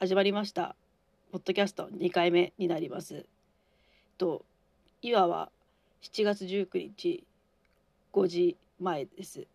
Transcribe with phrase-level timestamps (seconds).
[0.00, 0.76] 始まりました。
[1.32, 3.26] ポッドキャスト2回目になります。
[4.16, 4.44] と
[5.02, 5.50] 今は
[6.02, 7.24] 7月19日
[8.12, 9.48] 5時前です。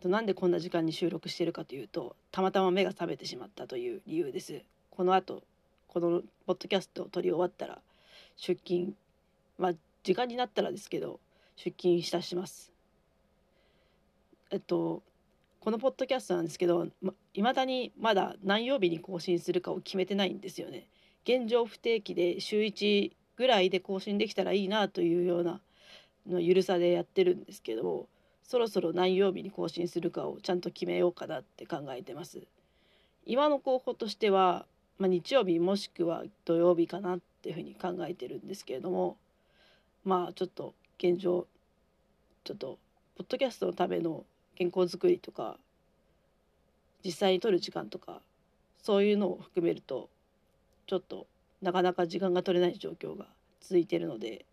[0.00, 4.62] となんでこんな時間に収録してるかというとたまたま目が覚めてしまったという理由です。
[4.90, 5.44] この後
[5.86, 7.78] このポッドキャストを撮り終わったら
[8.36, 8.94] 出勤
[9.58, 9.72] まあ
[10.02, 11.20] 時間になったらですけど
[11.54, 12.72] 出勤いたします。
[14.50, 15.04] えっと
[15.60, 16.86] このポッドキャストなんですけど
[17.34, 20.88] いまだにまだ何曜日に更新するかを決めてないんですよね。
[21.24, 25.60] 現状不定期で週1ぐらいで更新できたらいいなというような
[26.26, 28.08] のゆるさでやってるんですけど
[28.42, 32.40] そろそろ何曜日に更新するかをちゃんと決めようかなって考えてます。
[33.26, 34.64] 今の候補としては、
[34.98, 39.18] まあ、日曜日もしくは土曜日かなっていうふうに考えてるんですけれども
[40.04, 41.46] まあちょっと現状
[42.44, 42.78] ちょっと
[43.16, 44.24] ポッドキャストのための
[44.60, 45.56] 健康づくりとか
[47.02, 48.20] 実際に取る時間とか
[48.82, 50.10] そういうのを含めると
[50.86, 51.26] ちょっと
[51.62, 53.24] なかなか時間が取れない状況が
[53.62, 54.44] 続いてるので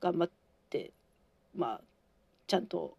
[0.00, 0.30] 頑張っ
[0.70, 0.90] て
[1.56, 1.80] まあ
[2.48, 2.96] ちゃんと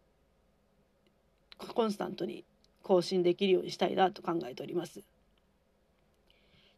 [1.58, 2.42] コンスタントに
[2.82, 5.02] 更新できるようにしたいなと考えております。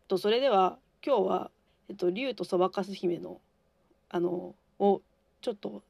[0.09, 1.51] とそれでは今日は、
[1.89, 3.41] えっと、竜とそばかす姫の
[4.09, 5.03] あのを
[5.41, 5.83] ちょっと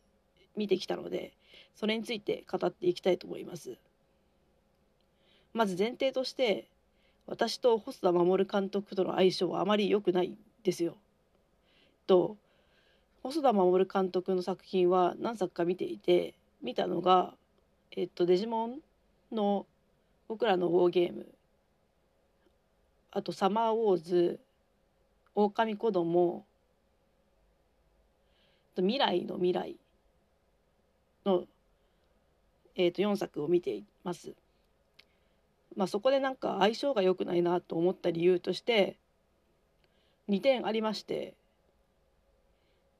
[0.56, 1.32] 見てきたので
[1.74, 3.76] それについて語っていきたいと思います。
[5.52, 6.68] まず前提として
[7.26, 10.96] 私と細田守監督との相性はあまり良くないですよ。
[12.06, 12.36] と
[13.22, 17.34] 細田守監督の作品は何作か見ていて見たのが、
[17.90, 18.78] えっと、デジモン
[19.32, 19.66] の
[20.28, 21.26] 僕らのウォーゲーム
[23.10, 24.40] あと「サマーウォーズ」
[25.34, 26.44] 「狼子供
[28.76, 29.76] 未来の未来
[31.26, 31.44] の
[32.78, 34.34] えー、と4作を見ています。
[35.76, 38.96] まあ、そこでなんか相性が良くないなと思った理由として
[40.28, 41.34] 2点ありまして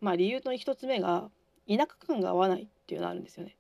[0.03, 1.31] まあ理由の1つ目が
[1.67, 3.56] 田舎感が合わないっていうのがあるんですよね。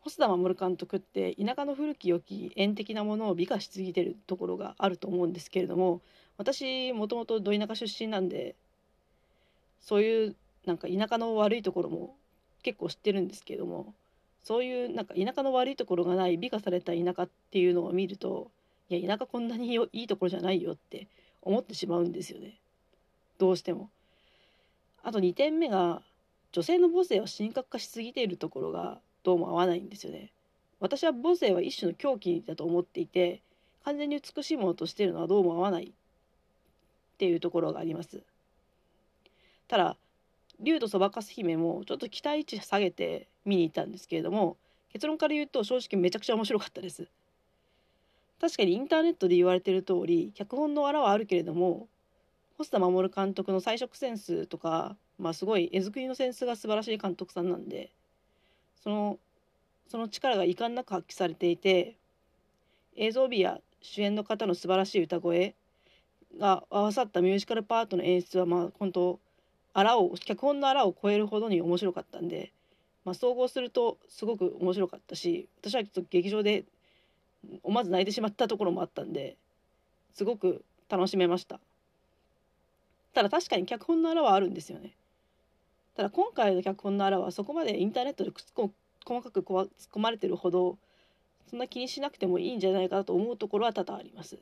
[0.00, 6.00] 細田守監督って田舎の古き良き縁的なものを美化しすぎてるところがあると思うんですけれども
[6.38, 8.54] 私もともとど田舎出身なんで
[9.80, 12.14] そういうなんか田舎の悪いところも
[12.62, 13.94] 結構知ってるんですけれども
[14.42, 18.50] そういうなんか田舎の悪いところがない美化された田舎っていうのを見ると
[18.88, 21.08] いや田舎こんなにいいところじゃないよって
[21.42, 22.54] 思ってしまうんですよね
[23.38, 23.90] どうしても。
[25.02, 26.02] あと2点目が
[26.52, 30.30] 女性の母性は神格化しすぎているところがどうも合わないんですよね。
[30.80, 33.40] 私は母性は一種の狂気だと思っていて
[33.84, 35.90] 完全に美しいものとしているのはどうも合わないっ
[37.18, 38.22] ていうところがあります。
[39.68, 39.96] ただ
[40.60, 44.56] 竜とそばかす姫もちょっと期待値下げて見に行ったんですけれども
[44.92, 47.08] 結論から言うと正直めちゃくちゃ面白かったです。
[48.40, 51.88] 確かにインターネットで言われてる通り脚本のあらはあるけれども
[52.58, 57.90] 細田守監督の彩色センスとかまあすごい絵作りのセンスが素晴らしい監督さんなんで
[58.82, 59.18] その
[59.88, 61.96] その力が遺憾なく発揮されていて
[62.96, 65.54] 映像美や主演の方の素晴らしい歌声
[66.38, 69.20] が合わさったミュージカルパートの演出はまあ本当
[69.78, 72.50] あらを脚本のあらを超えるほどに面白かったんで、
[73.04, 76.64] まあ、総合するとすごく面白かったし私はちょっと劇場で
[77.62, 79.36] 思わず泣いてしまったところもあったんで
[80.14, 81.60] すごく楽しめました。
[83.12, 84.94] ただ確かに脚本のあらはあるんですよね。
[85.94, 90.78] ただ今回の脚本のあらはそこまでインターネットで細かく突っ込まれてるほど
[91.50, 94.36] そんな気にしなくてもいいんじゃないかと思うところは多々あります、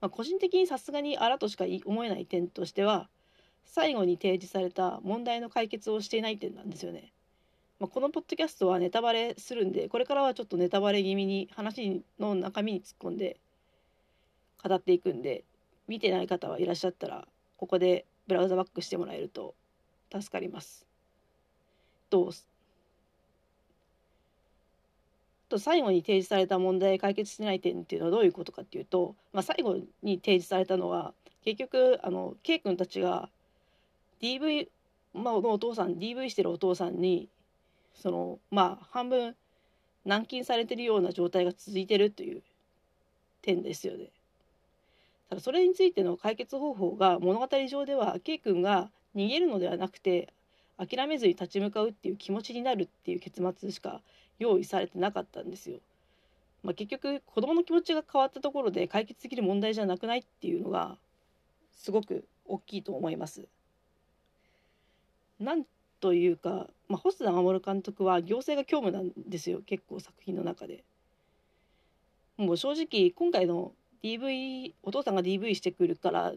[0.00, 3.08] まあ、個人的にさすがにあらとしか思えない点としては
[3.64, 7.12] 最後に提示された問題の解決をしていない点なんですよね。
[7.80, 13.40] まあ、このポッドキャストはネタバレするんでこれからはちょっとネタバレ気味に話の中身に突っ込んで
[14.62, 15.44] 語っていくんで
[15.88, 17.26] 見てない方はいらっしゃったら
[17.56, 19.54] ここでブラウザバックしてもらえると
[20.12, 20.86] 助かります。
[22.10, 22.32] と
[25.48, 31.12] と最後に提示された問題解決してない点っていうのはどういうことかっていうと、まあ、最後に提示されたのは
[31.44, 33.28] 結局あの K 君たちが
[34.24, 34.68] DV、
[35.12, 37.28] まあ、のお父さん DV してるお父さんに
[37.94, 39.36] そのまあ半分
[40.06, 42.42] 軟禁されてるような状態が続いてるという
[43.42, 44.06] 点ですよね。
[45.28, 50.32] ただそれについての解決方法が物語上では K 君が逃げるのではなくて
[50.78, 54.00] 諦めずに立ち向かうっていう気持ちになるっていう結末しか
[54.38, 55.78] 用意されてなかったんですよ。
[56.62, 60.96] まあ、結局子どもの気持ちが変わったところで解決できる問題じゃなくないっていうのが
[61.76, 63.46] すごく大きいと思います。
[65.40, 65.64] なん
[66.00, 70.84] というか、まあ、細田守監督は行政が虚無なんですよ結構作品の中で。
[72.36, 73.72] もう正直今回の
[74.02, 76.32] DV お父さんが DV してくるから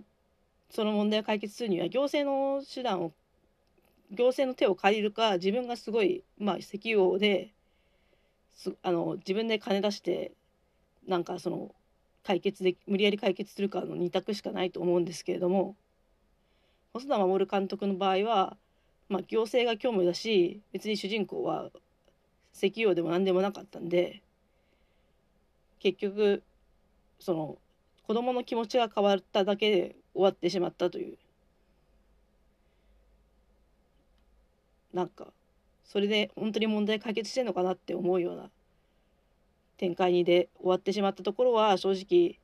[0.69, 3.13] その問題を解決するには行政の手段を
[4.11, 7.51] 行政の手を借りるか自分がすごい、まあ、石油王で
[8.83, 10.31] あの自分で金出して
[11.07, 11.73] なんかその
[12.23, 15.75] 解決で無理やり解決するかの2択しかないと思うんですけれども
[16.93, 18.57] 細田守監督の場合は、
[19.09, 21.69] まあ、行政が虚無だし別に主人公は
[22.53, 24.21] 石油王でも何でもなかったんで
[25.79, 26.43] 結局
[27.19, 27.57] その
[28.05, 31.17] 子供の気持ちが変わっただけで終わってしまったという
[34.93, 35.27] なんか
[35.85, 38.49] それで本当に問題解決してんのかなって思うような
[39.77, 42.39] 展開にで終わってしまったところは正直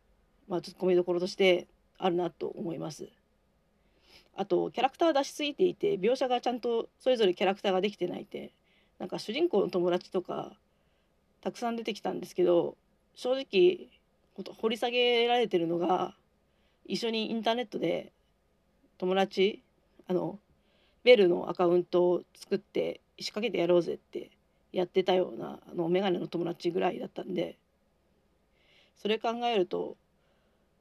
[0.48, 1.68] まあツッコミどころとして
[1.98, 3.10] あるなと思います。
[4.36, 8.52] あとキャラクター出しすぎていて描写がちゃんとそれぞれキャラクターができてないって
[9.00, 10.54] なんか主人公の友達とか
[11.42, 12.78] たくさん出てきたんですけど
[13.16, 13.90] 正直
[14.36, 16.16] 掘り下げられてるのが
[16.86, 18.12] 一緒にインターネットで
[18.98, 19.62] 友達
[20.08, 20.40] あの
[21.04, 24.32] ベルのアカウントを作って仕掛けてやろうぜって
[24.72, 27.58] やってたようなあのメガネの友達ぐらいだったんで
[28.96, 29.98] それ考えると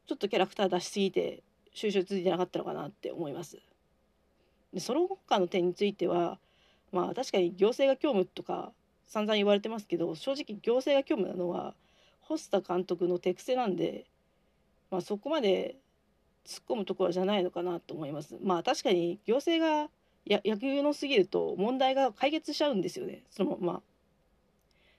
[0.07, 3.59] ちょっとキャラクター出しすぎて収集ついてなかったのかなって思います。
[4.73, 6.39] でその他の点については
[6.93, 8.73] まあ確かに行政が虚無とか
[9.07, 11.75] 散々言われてますけど正直行政が虚無なのは
[12.21, 14.07] 星田監督の手癖なんで、
[14.91, 15.77] まあ、そこまで
[16.47, 18.37] 突っ込むところじゃないのかなと思います。
[18.43, 19.91] まあ確かに行政が
[20.25, 23.83] や野球のすぎると問題が解決しちゃうんですよねそのまま。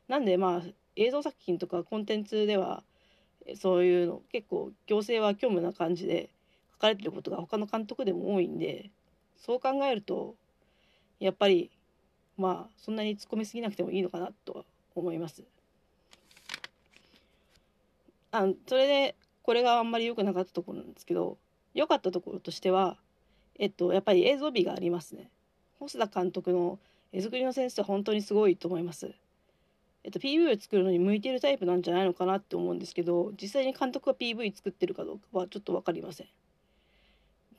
[0.07, 0.61] なんでまあ
[0.95, 2.83] 映像作品とかコンテンツでは
[3.59, 6.29] そういうの結構行政は虚無な感じで
[6.83, 8.89] かれてることが他の監督でも多いんで
[9.37, 10.35] そう考えると
[11.19, 11.71] やっぱり
[12.37, 14.63] まあそんなに突っ込みすぎなくてもいいのかなとは
[14.93, 15.43] 思います。
[18.31, 21.37] あそれでこれがあんまり良くなかったところなんですけど
[21.73, 22.97] 良かったところとしては
[23.59, 25.29] えっとやっぱり映像美がありますね。
[25.79, 26.79] 細田監督の
[27.13, 29.13] 絵作りのセンスは本当にすごいと思います。
[30.03, 36.27] えっと PV を作るのに向いているタイプなんじゃないのかなって思うんですけど実際に監督が PV 作ってるかどうかはちょっと分かりません。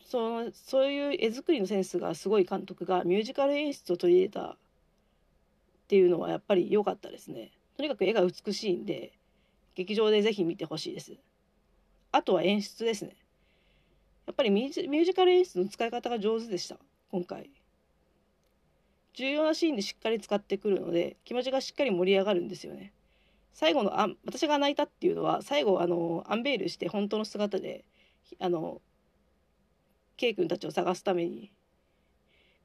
[0.06, 4.56] そのそういう絵作りのセンスがすごい監督がミュージカル演出を取り入れたっ
[5.88, 7.52] ていうのはやっぱり良かったですね。
[7.76, 9.12] とにかく絵が美しいんで
[9.74, 11.12] 劇場でぜひ見てほしいです。
[12.12, 13.16] あとは演出ですね。
[14.26, 16.78] やっぱりミュージカル演出の使い方が上手でした。
[17.10, 17.50] 今回。
[19.14, 22.92] 重要なシーンでしっかり使ってくるので気持ちがしっかり盛り上がるんですよね。
[23.52, 27.84] 最後のあ私が泣いたっていうのは最後あのアンベールして本当の姿で
[28.40, 28.82] あの
[30.16, 31.50] K 君たちを探すために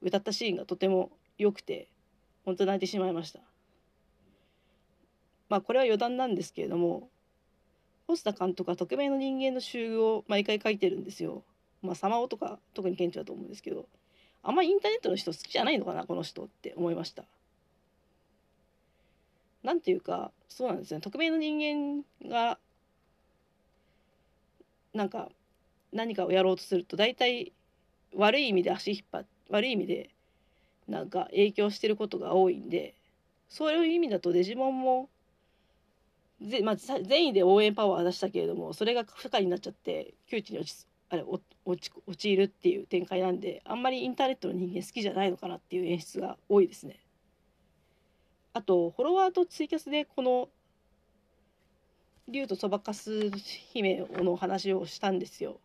[0.01, 1.87] 歌ったシーンがとても良くて
[2.45, 3.39] 本当泣いてしまいました
[5.49, 7.09] まあこれは余談なんですけれども
[8.09, 11.43] 星田監督は匿名の人間の集合を毎回書いてるんですよ。
[11.83, 13.87] まあ、サマオとか特に顕著だと思うんですけど
[14.41, 17.23] あんまりインターネットの人好きじゃないのかなこの人って思いました。
[19.61, 22.57] なんていうかそうなんですね匿名の人間が
[24.95, 25.29] なんか
[25.91, 27.53] 何かをやろうとすると大体
[28.15, 30.09] 悪い意味で足引っ張っ悪い意味で
[30.87, 32.95] なんか影響してることが多いんで
[33.47, 35.09] そういう意味だとデジモンも
[36.41, 41.25] ぜ、まあ、善意で応援パワー出したけれどもそれが不可になっちゃって窮地に落ちあれ
[41.65, 46.99] 落ち陥るっていう展開なんであんまりインターネットの人間好きじゃないのかなっていう演出が多いですね。
[48.53, 50.49] あとフォロワーとツイキャスでこの
[52.27, 55.59] 竜とそばかす姫の話をしたんですよ。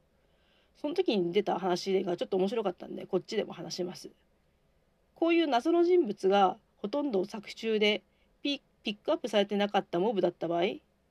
[0.81, 4.11] その時に出た話がちょっと面白かったんでこっちでも話します。
[5.15, 8.03] こういう謎の人物がほとんど作中で
[8.43, 10.65] ピックアップされてなかったモブだった場合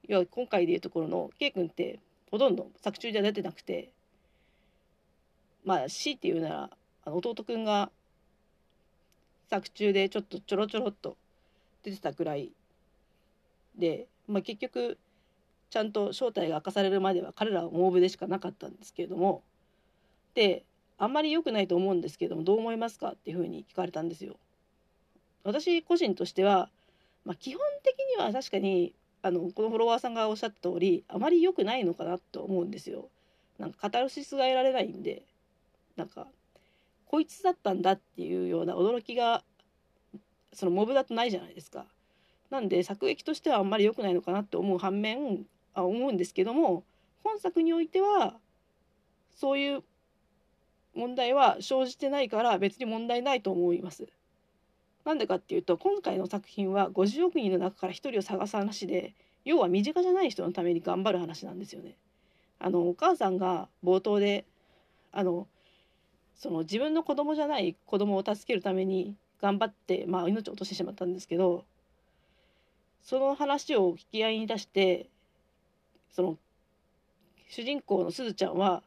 [0.08, 3.91] 要は今回でいうところの K 君ってほとんど作中では出てなくて
[5.65, 6.70] まあ C っていうなら
[7.05, 7.89] あの弟くんが
[9.50, 11.17] 作中でちょっとちょろちょろっと
[11.84, 12.51] 出てたくらい
[13.77, 14.98] で、まあ、結局
[15.70, 19.41] ちゃんと正体が明かされるまでは彼らはモーブでしかなかったんですけれども
[20.33, 20.63] で
[20.97, 24.35] あんまり良くないと思うんですけどもどう思いますかっていうふうに聞かれたんですよ。
[25.43, 26.69] 私個人としては
[27.25, 33.07] まあ、基本的には確かにあのこのフォロワーさんがおっしゃった通りあまり良くないのかなと思うんですよ。
[33.57, 35.23] なんかカタルシスが得られないんで
[35.95, 36.27] なんか
[37.05, 39.43] こいつだったんだっていうような驚きが
[40.51, 41.85] そのモブだとないじゃないですか。
[42.49, 46.83] なんで作劇としてはあんまり良くないのかなって思う反面あ思うんですけども
[47.23, 48.35] 本作においては
[49.35, 49.83] そういう
[50.95, 54.07] 問題は生じてないから別に問題ないと思います。
[55.05, 61.95] なんでかっていうと今回の作品は50億人の中から1人を探す話で要は身近じゃない人のために頑張る話なんですよね。
[62.59, 64.45] あのお母さんが冒頭で
[65.12, 65.47] あの
[66.35, 71.65] その自分の子供じゃない子供を助けるために頑張って、まあ、命を落としてしまったんですけど
[73.03, 75.09] その話を引き合いに出して
[76.12, 76.38] その
[77.50, 78.81] 主人公のすずちゃんは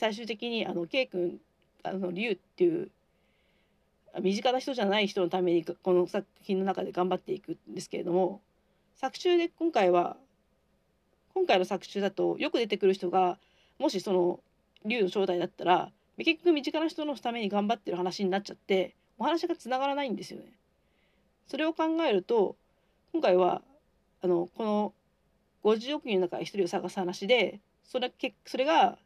[0.00, 1.38] 最終的にあの K 君
[1.82, 2.90] あの龍っていう
[4.22, 8.40] 身近な人じゃない人のためにこの作品の中で頑張っていくんですけれども
[8.96, 10.16] 作中で今回は
[11.34, 13.36] 今回の作中だとよく出てくる人が
[13.78, 14.40] もしその
[14.86, 20.46] 龍の正体だったら結局身近な人のために頑張ってる話になっちゃってお話がつがらないんですよね。
[21.46, 22.56] それを考えると
[23.12, 23.60] 今回は
[24.22, 24.94] あのこの
[25.62, 28.10] 50億人の中で1人を探す話でそれ
[28.46, 28.96] それが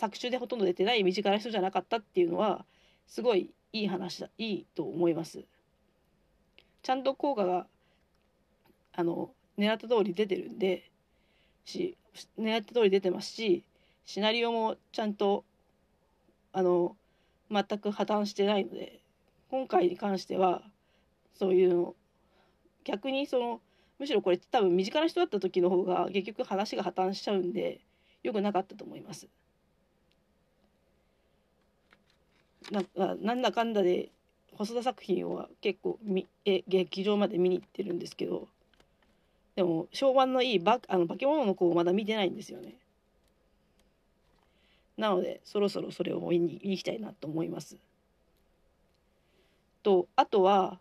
[0.00, 2.64] 作中でほとんど出てない身近な人じゃなかったっていうのは
[3.06, 5.44] すごいいい話だいいと思います。
[6.82, 7.66] ちゃんと効果が
[8.94, 10.90] あの狙った通り出てるんで
[11.66, 11.98] し
[12.38, 13.62] 狙った通り出てますし
[14.06, 15.44] シナリオもちゃんと
[16.52, 16.96] あの
[17.50, 19.00] 全く破綻してないので
[19.50, 20.62] 今回に関しては
[21.34, 21.94] そういうの
[22.84, 23.60] 逆にその
[23.98, 27.82] むしろこれ多分身近な人だった時の方が結局話が破綻しちゃうんで
[28.22, 29.28] よくなかったと思います。
[32.70, 34.10] ななんだかんだで
[34.56, 38.46] 細田作品は結構みえ劇場まで見に行ってるんですけど
[39.56, 42.74] でも評判のいいバあの化け物の子をまだ見てないんですよね。
[44.96, 47.76] なのでそろそろそれを見に行きたいなと思います。
[49.82, 50.78] とあとは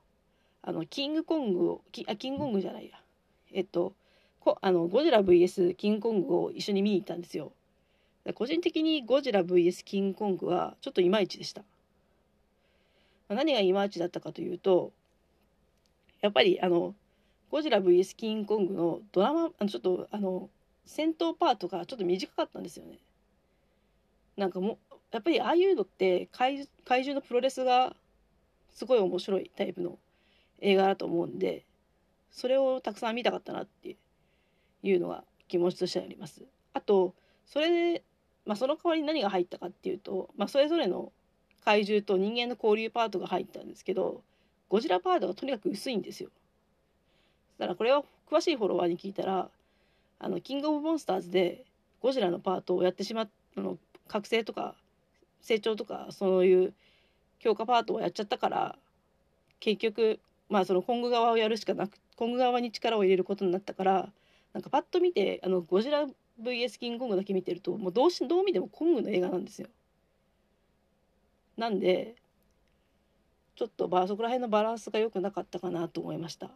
[0.61, 2.99] あのキングコングをキあキングコングじゃないや
[3.53, 3.93] えっと
[4.41, 7.51] こあのゴジラ VS キングコングを一緒に見に行ったんですよ。
[8.35, 11.63] 個人的にゴジラ VS キングコングはちょっといまいちでした。
[13.35, 14.91] 何がいまいちだったかというと
[16.21, 16.95] やっぱりあの
[17.51, 20.49] ゴジラ VS キングコングのドラマあのちょっとあの
[20.85, 22.97] 戦闘パートがちょっと短かったんですよね。
[24.37, 24.77] なんかも
[25.11, 27.95] やっぱりああいうのって怪怪獣のプロレスが
[28.71, 29.97] すごい面白いタイプの
[30.61, 31.65] 映画だと思うんで
[32.31, 33.95] それをたくさん見たかったなって
[34.83, 36.43] いうのが気持ちとしてあります。
[36.73, 37.13] あと
[37.45, 38.03] それで、
[38.45, 41.11] まあ、その代わりに何が入ったかっていうと、まあ、それぞれの
[41.63, 44.21] 怪獣と人間の交流パートが入ったんですけど
[44.69, 46.29] ゴジラパートがとにかく薄いんですよ。
[47.57, 49.49] だからこれは詳しいフォロワーに聞いたら
[50.19, 51.65] あのキングオブモンスターズで
[52.01, 54.75] ゴジラのパートをやってしまったの覚醒とか
[55.41, 56.73] 成長とかそういう
[57.39, 58.75] 強化パートをやっちゃったから
[59.59, 64.09] 結局まあそのコング側をやるしかなくコング側に力を入れることになったから
[64.53, 66.05] なんかパッと見てあのゴジラ
[66.41, 69.67] VS キングコングだけ見てるともうどうしどう見てもコングの映画なんですよ。
[71.59, 72.15] なんで
[73.57, 76.49] ちょっとそこら辺のバランスが良くなかったかなと思いました。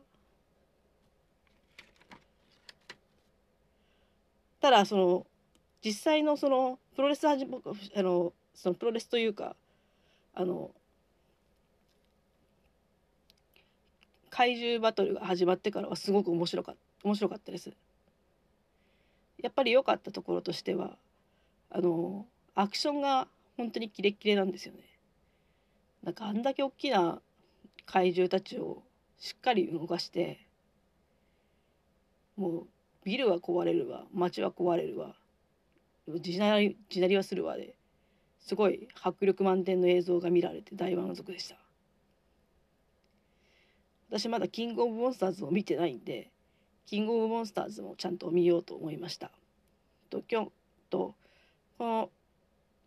[4.61, 5.27] ただその
[5.83, 9.57] 実際のそのプロレス始あのそのプロレスというか
[10.33, 10.71] あの
[14.29, 17.73] 怪獣バトルが始まってからはすごく面白か面白かったです。
[19.41, 20.95] やっぱり良かったところとしては
[21.69, 24.92] あのアクションが本当にキレッキレなんですよね。
[26.03, 27.21] なんかあんだけ大きな
[27.85, 28.83] 怪獣たちを
[29.17, 30.45] しっかり動かして
[32.35, 32.67] もう
[33.05, 35.15] ビルは壊れるわ街は壊れるわ
[36.19, 37.75] 地鳴りはするわで
[38.45, 41.55] すごい迫力満点の映像が見られて大満足でした。
[44.09, 46.29] 私まだキングオブモンスターズを見てないんで
[46.85, 49.31] キングオブモンスターズもちゃんと見ようと思いました。
[50.09, 50.51] と今日
[50.89, 51.15] と
[51.77, 52.09] この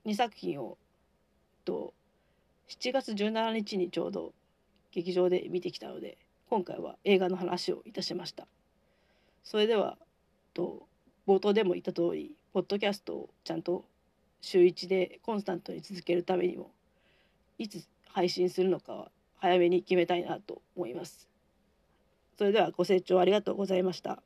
[0.04, 0.76] 2作品を
[1.64, 1.94] と
[2.68, 4.32] 7月17日にちょうど
[4.92, 6.18] 劇場で見てきたので
[6.50, 8.46] 今回は映画の話をいたしました
[9.44, 9.98] それでは
[10.54, 10.86] と
[11.26, 13.84] 冒頭でも言った通りポッドキャストをちゃんと
[14.40, 16.70] 週1でコンスタントに続けるためにも
[17.58, 21.28] いつ配信するのかは早めに決めたいなと思います。
[22.38, 24.22] それではご清聴ありがとうございました。